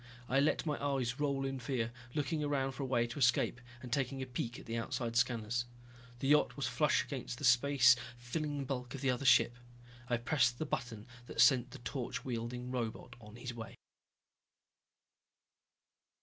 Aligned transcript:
I 0.27 0.39
let 0.39 0.65
my 0.65 0.83
eyes 0.83 1.19
roll 1.19 1.45
in 1.45 1.59
fear, 1.59 1.91
looking 2.15 2.43
around 2.43 2.71
for 2.71 2.81
a 2.81 2.87
way 2.87 3.05
to 3.05 3.19
escape 3.19 3.61
and 3.83 3.93
taking 3.93 4.19
a 4.19 4.25
peek 4.25 4.57
at 4.57 4.65
the 4.65 4.75
outside 4.75 5.15
scanners. 5.15 5.65
The 6.21 6.27
yacht 6.29 6.55
was 6.57 6.65
flush 6.65 7.03
against 7.05 7.37
the 7.37 7.43
space 7.43 7.95
filling 8.17 8.65
bulk 8.65 8.95
of 8.95 9.01
the 9.01 9.11
other 9.11 9.25
ship. 9.25 9.55
I 10.09 10.17
pressed 10.17 10.57
the 10.57 10.65
button 10.65 11.05
that 11.27 11.39
sent 11.39 11.69
the 11.69 11.77
torch 11.77 12.25
wielding 12.25 12.71
robot 12.71 13.15
on 13.21 13.35
his 13.35 13.53
way. 13.53 13.75